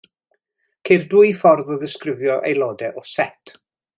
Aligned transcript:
Ceir 0.89 1.05
dwy 1.11 1.33
ffordd 1.41 1.69
o 1.77 1.77
ddisgrifio 1.83 2.39
aelodau 2.51 2.99
o 3.03 3.07
set. 3.13 3.57